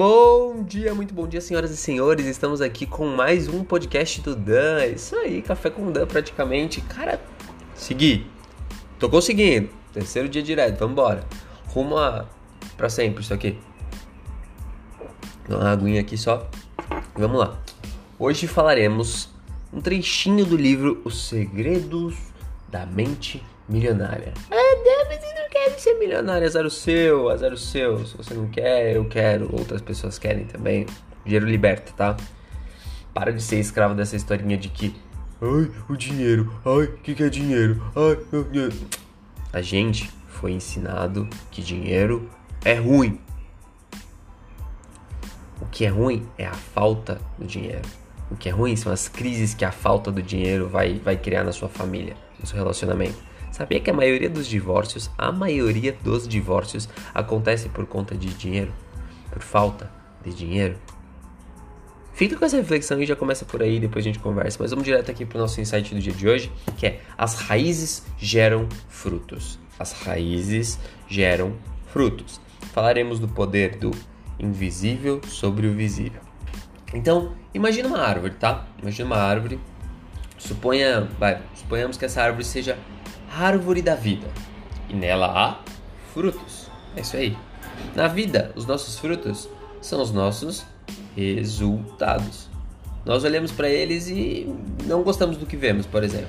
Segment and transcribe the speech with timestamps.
[0.00, 2.24] Bom dia, muito bom dia, senhoras e senhores.
[2.24, 4.78] Estamos aqui com mais um podcast do Dan.
[4.80, 6.80] É isso aí, café com Dan praticamente.
[6.80, 7.20] Cara,
[7.74, 8.26] segui.
[8.98, 9.68] Tô conseguindo.
[9.92, 11.22] Terceiro dia direto, vambora.
[11.66, 12.26] Rumo a.
[12.78, 13.58] pra sempre isso aqui.
[15.46, 16.48] Uma aguinha aqui só.
[17.14, 17.60] Vamos lá.
[18.18, 19.28] Hoje falaremos
[19.70, 22.16] um trechinho do livro Os Segredos
[22.70, 24.32] da Mente Milionária.
[24.50, 25.10] Ah, Dan,
[25.60, 28.06] quero ser milionário, azar o seu, azar o seu.
[28.06, 30.86] Se você não quer, eu quero, outras pessoas querem também.
[31.24, 32.16] dinheiro liberta, tá?
[33.12, 34.94] Para de ser escravo dessa historinha de que
[35.42, 36.52] Ai, o dinheiro.
[36.64, 37.82] Ai, o que, que é dinheiro?
[37.96, 38.74] Ai, meu Deus.
[39.52, 42.30] A gente foi ensinado que dinheiro
[42.64, 43.18] é ruim.
[45.60, 47.86] O que é ruim é a falta do dinheiro.
[48.30, 51.42] O que é ruim são as crises que a falta do dinheiro vai, vai criar
[51.42, 53.29] na sua família, no seu relacionamento.
[53.50, 58.72] Sabia que a maioria dos divórcios, a maioria dos divórcios acontece por conta de dinheiro?
[59.30, 59.90] Por falta
[60.24, 60.76] de dinheiro?
[62.12, 64.58] Fica com essa reflexão e já começa por aí, depois a gente conversa.
[64.60, 67.36] Mas vamos direto aqui para o nosso insight do dia de hoje, que é as
[67.36, 69.58] raízes geram frutos.
[69.78, 71.54] As raízes geram
[71.86, 72.40] frutos.
[72.72, 73.90] Falaremos do poder do
[74.38, 76.20] invisível sobre o visível.
[76.92, 78.66] Então, imagina uma árvore, tá?
[78.82, 79.58] Imagina uma árvore.
[80.36, 82.76] Suponha, vai, suponhamos que essa árvore seja
[83.30, 84.28] árvore da vida
[84.88, 85.58] e nela há
[86.12, 86.68] frutos.
[86.96, 87.36] É isso aí.
[87.94, 89.48] Na vida, os nossos frutos
[89.80, 90.64] são os nossos
[91.16, 92.48] resultados.
[93.04, 94.52] Nós olhamos para eles e
[94.84, 96.28] não gostamos do que vemos, por exemplo.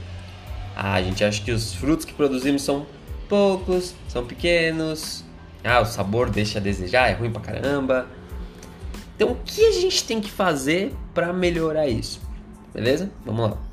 [0.76, 2.86] Ah, a gente acha que os frutos que produzimos são
[3.28, 5.26] poucos, são pequenos.
[5.64, 8.08] Ah, o sabor deixa a desejar, é ruim pra caramba.
[9.16, 12.22] Então, o que a gente tem que fazer para melhorar isso?
[12.74, 13.12] Beleza?
[13.26, 13.71] Vamos lá.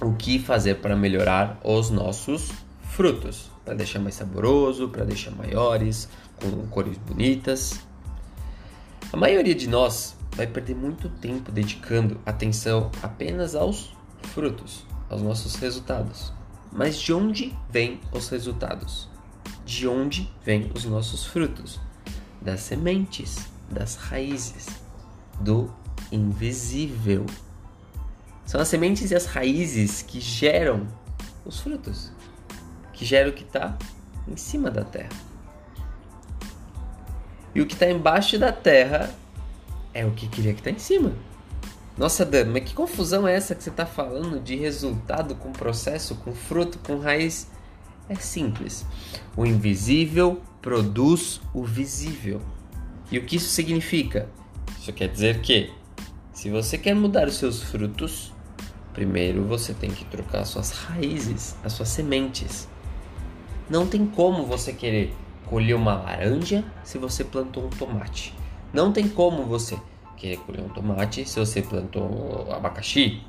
[0.00, 2.50] O que fazer para melhorar os nossos
[2.94, 7.80] frutos, para deixar mais saboroso, para deixar maiores, com cores bonitas.
[9.12, 13.92] A maioria de nós vai perder muito tempo dedicando atenção apenas aos
[14.32, 16.32] frutos, aos nossos resultados.
[16.72, 19.08] Mas de onde vêm os resultados?
[19.64, 21.80] De onde vêm os nossos frutos?
[22.40, 24.66] Das sementes, das raízes,
[25.40, 25.72] do
[26.10, 27.24] invisível.
[28.54, 30.86] São as sementes e as raízes que geram
[31.44, 32.12] os frutos
[32.92, 33.76] que gera o que está
[34.28, 35.08] em cima da Terra.
[37.52, 39.12] E o que está embaixo da Terra
[39.92, 41.14] é o que queria que está em cima.
[41.98, 46.14] Nossa, Dan, mas que confusão é essa que você está falando de resultado com processo,
[46.14, 47.50] com fruto, com raiz?
[48.08, 48.86] É simples.
[49.36, 52.40] O invisível produz o visível.
[53.10, 54.28] E o que isso significa?
[54.78, 55.72] Isso quer dizer que,
[56.32, 58.32] se você quer mudar os seus frutos,
[58.94, 62.68] primeiro você tem que trocar suas raízes, as suas sementes.
[63.68, 65.12] Não tem como você querer
[65.46, 68.34] colher uma laranja se você plantou um tomate.
[68.72, 69.76] Não tem como você
[70.16, 73.22] querer colher um tomate se você plantou abacaxi.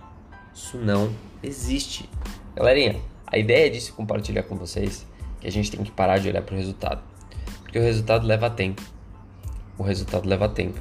[0.53, 1.11] Isso não
[1.43, 2.09] existe.
[2.55, 5.05] Galerinha, a ideia disso compartilhar com vocês
[5.41, 7.01] que a gente tem que parar de olhar para o resultado.
[7.63, 8.81] Porque o resultado leva tempo.
[9.77, 10.79] O resultado leva tempo.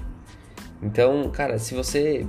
[0.83, 2.27] Então, cara, se você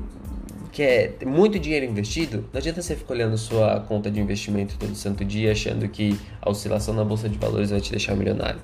[0.75, 4.93] quer ter muito dinheiro investido, não adianta você ficar olhando sua conta de investimento todo
[4.93, 8.59] santo dia achando que a oscilação na bolsa de valores vai te deixar milionário.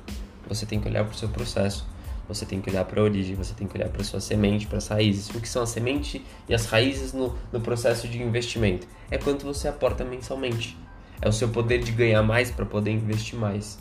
[0.50, 1.88] Você tem que olhar para o seu processo,
[2.28, 4.78] você tem que olhar para a origem, você tem que olhar para sua semente, para
[4.78, 5.30] as raízes.
[5.30, 8.86] O que são a semente e as raízes no, no processo de investimento?
[9.10, 10.78] É quanto você aporta mensalmente.
[11.22, 13.80] É o seu poder de ganhar mais para poder investir mais.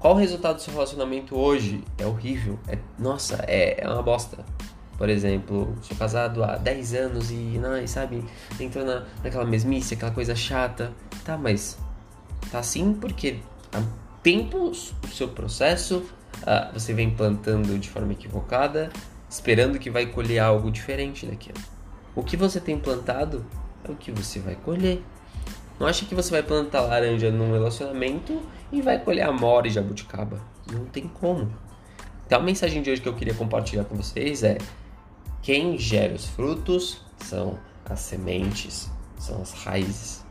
[0.00, 1.84] Qual o resultado do seu relacionamento hoje?
[1.98, 2.58] É horrível.
[2.66, 4.44] É, nossa, é, é uma bosta.
[4.96, 8.24] Por exemplo, sou casado há 10 anos e, não, sabe,
[8.58, 10.92] entrou na, naquela mesmice, aquela coisa chata.
[11.24, 11.78] Tá, mas
[12.50, 13.38] tá assim porque
[13.72, 13.82] há
[14.22, 16.02] tempos o seu processo
[16.42, 18.90] uh, você vem plantando de forma equivocada,
[19.28, 21.58] esperando que vai colher algo diferente daquilo.
[22.14, 23.44] O que você tem plantado
[23.84, 25.02] é o que você vai colher.
[25.78, 28.40] Não acha que você vai plantar laranja num relacionamento
[28.72, 30.40] e vai colher amora e jabuticaba.
[30.72, 31.52] Não tem como.
[32.26, 34.56] Então a mensagem de hoje que eu queria compartilhar com vocês é
[35.42, 40.24] quem gera os frutos são as sementes, são as raízes.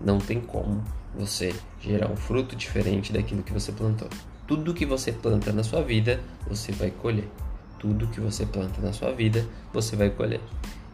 [0.00, 0.82] Não tem como
[1.14, 4.08] você gerar um fruto diferente daquilo que você plantou.
[4.46, 7.28] Tudo que você planta na sua vida, você vai colher.
[7.78, 10.40] Tudo que você planta na sua vida, você vai colher.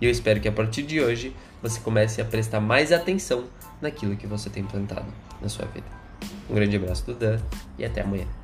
[0.01, 3.45] E eu espero que a partir de hoje você comece a prestar mais atenção
[3.81, 5.87] naquilo que você tem plantado na sua vida.
[6.49, 7.39] Um grande abraço do Dan
[7.79, 8.40] e até amanhã.